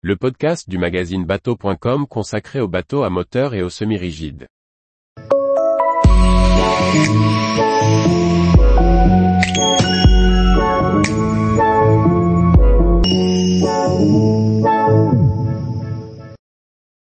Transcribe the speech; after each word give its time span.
le 0.00 0.14
podcast 0.14 0.70
du 0.70 0.78
magazine 0.78 1.24
bateau.com 1.24 2.06
consacré 2.06 2.60
aux 2.60 2.68
bateaux 2.68 3.02
à 3.02 3.10
moteur 3.10 3.52
et 3.54 3.62
aux 3.62 3.68
semi-rigides. 3.68 4.46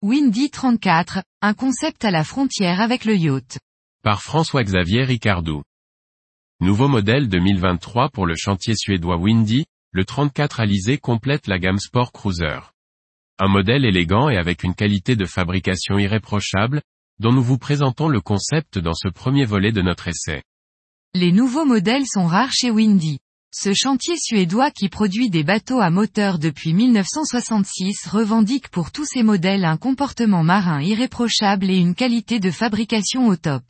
Windy 0.02 0.50
34, 0.50 1.20
un 1.44 1.54
concept 1.54 2.06
à 2.06 2.10
la 2.10 2.24
frontière 2.24 2.82
avec 2.82 3.06
le 3.06 3.16
yacht. 3.16 3.60
Par 4.02 4.24
François-Xavier 4.24 5.04
Ricardou. 5.04 5.62
Nouveau 6.60 6.88
modèle 6.88 7.30
2023 7.30 8.10
pour 8.10 8.26
le 8.26 8.34
chantier 8.36 8.74
suédois 8.76 9.18
Windy, 9.18 9.66
le 9.92 10.06
34 10.06 10.60
Alizé 10.60 10.98
complète 10.98 11.46
la 11.46 11.60
gamme 11.60 11.78
Sport 11.78 12.12
Cruiser. 12.12 12.60
Un 13.42 13.48
modèle 13.48 13.86
élégant 13.86 14.28
et 14.28 14.36
avec 14.36 14.64
une 14.64 14.76
qualité 14.76 15.16
de 15.16 15.24
fabrication 15.24 15.98
irréprochable, 15.98 16.82
dont 17.20 17.32
nous 17.32 17.42
vous 17.42 17.58
présentons 17.58 18.10
le 18.10 18.20
concept 18.20 18.78
dans 18.78 18.94
ce 18.94 19.08
premier 19.08 19.46
volet 19.46 19.72
de 19.72 19.82
notre 19.82 20.10
essai. 20.10 20.44
Les 21.14 21.32
nouveaux 21.32 21.64
modèles 21.64 22.06
sont 22.06 22.26
rares 22.26 22.52
chez 22.52 22.70
Windy. 22.70 23.20
Ce 23.56 23.74
chantier 23.74 24.16
suédois 24.18 24.72
qui 24.72 24.90
produit 24.90 25.30
des 25.30 25.46
bateaux 25.46 25.80
à 25.80 25.90
moteur 25.90 26.38
depuis 26.38 26.74
1966 26.74 28.08
revendique 28.08 28.68
pour 28.68 28.92
tous 28.92 29.06
ses 29.06 29.24
modèles 29.24 29.64
un 29.64 29.78
comportement 29.78 30.44
marin 30.44 30.82
irréprochable 30.82 31.70
et 31.72 31.78
une 31.78 31.96
qualité 31.96 32.42
de 32.42 32.52
fabrication 32.52 33.28
au 33.28 33.38
top. 33.38 33.64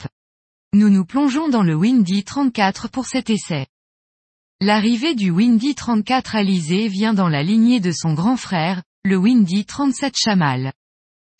Nous 0.73 0.89
nous 0.89 1.05
plongeons 1.05 1.47
dans 1.47 1.63
le 1.63 1.75
Windy 1.75 2.23
34 2.23 2.89
pour 2.89 3.05
cet 3.05 3.29
essai. 3.29 3.67
L'arrivée 4.61 5.13
du 5.13 5.29
Windy 5.29 5.75
34 5.75 6.35
Alizé 6.35 6.87
vient 6.87 7.13
dans 7.13 7.29
la 7.29 7.43
lignée 7.43 7.79
de 7.79 7.91
son 7.91 8.15
grand 8.15 8.35
frère, 8.35 8.81
le 9.05 9.15
Windy 9.15 9.63
37 9.63 10.13
Chamal. 10.17 10.73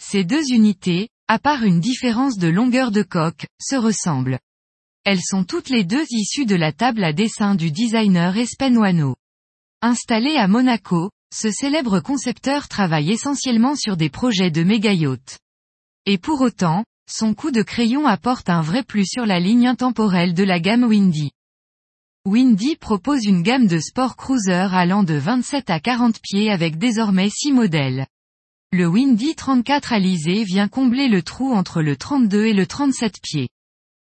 Ces 0.01 0.23
deux 0.23 0.49
unités, 0.49 1.09
à 1.27 1.39
part 1.39 1.63
une 1.63 1.81
différence 1.81 2.38
de 2.38 2.47
longueur 2.47 2.89
de 2.89 3.03
coque, 3.03 3.47
se 3.61 3.75
ressemblent. 3.75 4.39
Elles 5.03 5.21
sont 5.21 5.43
toutes 5.43 5.67
les 5.67 5.83
deux 5.83 6.05
issues 6.09 6.45
de 6.45 6.55
la 6.55 6.71
table 6.71 7.03
à 7.03 7.11
dessin 7.11 7.55
du 7.55 7.69
designer 7.69 8.38
Espen 8.38 8.77
Wano. 8.77 9.17
Installé 9.81 10.38
à 10.38 10.47
Monaco, 10.47 11.11
ce 11.33 11.51
célèbre 11.51 11.99
concepteur 11.99 12.69
travaille 12.69 13.11
essentiellement 13.11 13.75
sur 13.75 13.97
des 13.97 14.09
projets 14.09 14.51
de 14.51 14.63
méga 14.63 14.94
yachts. 14.94 15.38
Et 16.05 16.17
pour 16.17 16.39
autant, 16.39 16.85
son 17.11 17.33
coup 17.33 17.51
de 17.51 17.61
crayon 17.61 18.07
apporte 18.07 18.49
un 18.49 18.61
vrai 18.61 18.83
plus 18.83 19.05
sur 19.05 19.25
la 19.25 19.41
ligne 19.41 19.67
intemporelle 19.67 20.33
de 20.33 20.44
la 20.44 20.61
gamme 20.61 20.85
Windy. 20.85 21.31
Windy 22.30 22.75
propose 22.75 23.25
une 23.25 23.41
gamme 23.41 23.66
de 23.66 23.80
sport 23.80 24.16
cruiser 24.16 24.67
allant 24.72 25.02
de 25.02 25.16
27 25.16 25.72
à 25.72 25.80
40 25.80 26.22
pieds 26.22 26.52
avec 26.52 26.77
désormais 26.77 27.31
6 27.31 27.53
modèles. 27.53 28.05
Le 28.72 28.85
Windy 28.85 29.33
34 29.33 29.94
Alizé 29.94 30.44
vient 30.44 30.67
combler 30.67 31.07
le 31.07 31.23
trou 31.23 31.52
entre 31.52 31.81
le 31.81 31.97
32 31.97 32.45
et 32.45 32.53
le 32.53 32.67
37 32.67 33.16
pieds. 33.23 33.50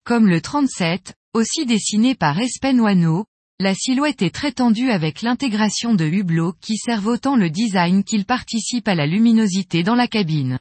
Comme 0.07 0.29
le 0.29 0.41
37, 0.41 1.13
aussi 1.35 1.67
dessiné 1.67 2.15
par 2.15 2.41
Espen 2.41 2.81
Wano, 2.81 3.27
la 3.61 3.75
silhouette 3.75 4.23
est 4.23 4.35
très 4.35 4.53
tendue 4.53 4.91
avec 4.91 5.21
l'intégration 5.21 5.93
de 5.93 6.07
hublots 6.07 6.55
qui 6.63 6.79
servent 6.79 7.09
autant 7.09 7.37
le 7.37 7.51
design 7.51 8.03
qu'ils 8.03 8.25
participent 8.25 8.89
à 8.89 8.95
la 8.95 9.07
luminosité 9.07 9.83
dans 9.83 9.95
la 9.95 10.09
cabine. 10.09 10.59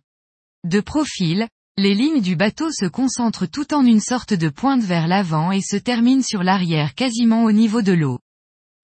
De 0.66 0.82
profil, 0.82 1.48
les 1.78 1.94
lignes 1.94 2.22
du 2.22 2.38
bateau 2.38 2.72
se 2.72 2.86
concentrent 2.86 3.48
tout 3.48 3.74
en 3.74 3.86
une 3.86 4.00
sorte 4.00 4.34
de 4.34 4.48
pointe 4.48 4.82
vers 4.82 5.10
l'avant 5.10 5.52
et 5.52 5.62
se 5.62 5.76
terminent 5.76 6.24
sur 6.24 6.42
l'arrière 6.42 6.96
quasiment 6.96 7.44
au 7.44 7.52
niveau 7.52 7.82
de 7.82 7.92
l'eau. 7.92 8.20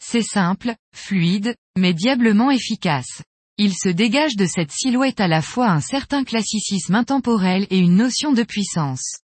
C'est 0.03 0.23
simple, 0.23 0.75
fluide, 0.93 1.55
mais 1.77 1.93
diablement 1.93 2.51
efficace. 2.51 3.21
Il 3.57 3.73
se 3.73 3.87
dégage 3.87 4.35
de 4.35 4.45
cette 4.45 4.71
silhouette 4.71 5.21
à 5.21 5.29
la 5.29 5.41
fois 5.41 5.69
un 5.69 5.79
certain 5.79 6.25
classicisme 6.25 6.95
intemporel 6.95 7.65
et 7.69 7.77
une 7.77 7.95
notion 7.95 8.33
de 8.33 8.43
puissance. 8.43 9.19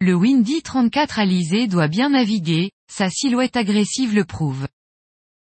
Le 0.00 0.14
Windy 0.14 0.60
34 0.60 1.18
Alizé 1.18 1.66
doit 1.66 1.88
bien 1.88 2.10
naviguer, 2.10 2.72
sa 2.92 3.08
silhouette 3.08 3.56
agressive 3.56 4.14
le 4.14 4.24
prouve. 4.24 4.68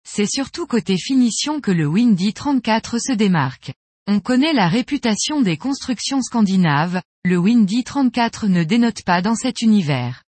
C'est 0.08 0.30
surtout 0.30 0.68
côté 0.68 0.98
finition 0.98 1.62
que 1.62 1.72
le 1.72 1.88
Windy 1.88 2.34
34 2.34 3.00
se 3.00 3.14
démarque. 3.14 3.74
On 4.12 4.20
connaît 4.20 4.54
la 4.54 4.68
réputation 4.68 5.44
des 5.44 5.56
constructions 5.56 6.24
scandinaves, 6.24 7.00
le 7.24 7.38
Windy 7.38 7.84
34 7.84 8.48
ne 8.48 8.64
dénote 8.64 9.04
pas 9.06 9.22
dans 9.22 9.36
cet 9.36 9.62
univers. 9.62 10.24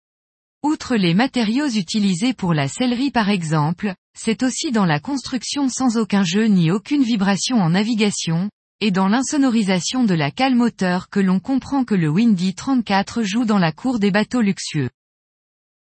Outre 0.62 0.96
les 0.96 1.14
matériaux 1.14 1.66
utilisés 1.66 2.34
pour 2.34 2.52
la 2.52 2.68
sellerie 2.68 3.10
par 3.10 3.30
exemple, 3.30 3.94
c'est 4.14 4.42
aussi 4.42 4.70
dans 4.70 4.84
la 4.84 5.00
construction 5.00 5.70
sans 5.70 5.96
aucun 5.96 6.24
jeu 6.24 6.44
ni 6.44 6.70
aucune 6.70 7.02
vibration 7.02 7.56
en 7.56 7.70
navigation, 7.70 8.50
et 8.82 8.90
dans 8.90 9.08
l'insonorisation 9.08 10.04
de 10.04 10.12
la 10.12 10.30
cale 10.30 10.56
moteur 10.56 11.08
que 11.08 11.18
l'on 11.18 11.40
comprend 11.40 11.84
que 11.84 11.94
le 11.94 12.10
Windy 12.10 12.54
34 12.54 13.22
joue 13.22 13.46
dans 13.46 13.58
la 13.58 13.72
cour 13.72 13.98
des 13.98 14.10
bateaux 14.10 14.42
luxueux. 14.42 14.90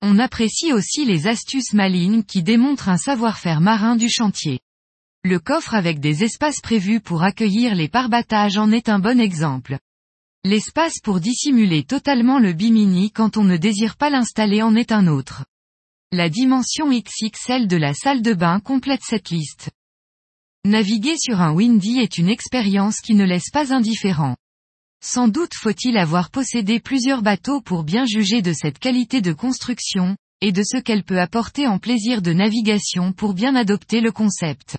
On 0.02 0.18
apprécie 0.18 0.74
aussi 0.74 1.06
les 1.06 1.28
astuces 1.28 1.72
malignes 1.72 2.24
qui 2.24 2.42
démontrent 2.42 2.90
un 2.90 2.98
savoir-faire 2.98 3.62
marin 3.62 3.96
du 3.96 4.10
chantier. 4.10 4.60
Le 5.28 5.40
coffre 5.40 5.74
avec 5.74 5.98
des 5.98 6.22
espaces 6.22 6.60
prévus 6.60 7.00
pour 7.00 7.24
accueillir 7.24 7.74
les 7.74 7.88
parbattages 7.88 8.58
en 8.58 8.70
est 8.70 8.88
un 8.88 9.00
bon 9.00 9.18
exemple. 9.18 9.76
L'espace 10.44 11.00
pour 11.02 11.18
dissimuler 11.18 11.82
totalement 11.82 12.38
le 12.38 12.52
bimini 12.52 13.10
quand 13.10 13.36
on 13.36 13.42
ne 13.42 13.56
désire 13.56 13.96
pas 13.96 14.08
l'installer 14.08 14.62
en 14.62 14.76
est 14.76 14.92
un 14.92 15.08
autre. 15.08 15.44
La 16.12 16.28
dimension 16.28 16.92
XXL 16.92 17.66
de 17.66 17.76
la 17.76 17.92
salle 17.92 18.22
de 18.22 18.34
bain 18.34 18.60
complète 18.60 19.00
cette 19.02 19.30
liste. 19.30 19.70
Naviguer 20.64 21.18
sur 21.18 21.40
un 21.40 21.52
Windy 21.52 21.98
est 21.98 22.18
une 22.18 22.28
expérience 22.28 23.00
qui 23.00 23.16
ne 23.16 23.24
laisse 23.24 23.50
pas 23.52 23.74
indifférent. 23.74 24.36
Sans 25.02 25.26
doute 25.26 25.56
faut-il 25.56 25.98
avoir 25.98 26.30
possédé 26.30 26.78
plusieurs 26.78 27.22
bateaux 27.22 27.60
pour 27.60 27.82
bien 27.82 28.06
juger 28.06 28.42
de 28.42 28.52
cette 28.52 28.78
qualité 28.78 29.22
de 29.22 29.32
construction, 29.32 30.16
et 30.40 30.52
de 30.52 30.62
ce 30.62 30.76
qu'elle 30.76 31.02
peut 31.02 31.18
apporter 31.18 31.66
en 31.66 31.80
plaisir 31.80 32.22
de 32.22 32.32
navigation 32.32 33.10
pour 33.12 33.34
bien 33.34 33.56
adopter 33.56 34.00
le 34.00 34.12
concept. 34.12 34.78